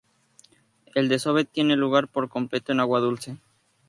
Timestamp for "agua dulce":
2.79-3.37